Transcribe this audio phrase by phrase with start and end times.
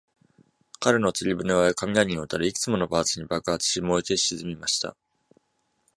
[0.79, 4.97] 彼の釣船は雷に撃たれ、いくつものパーツに爆発し、燃えて沈みました。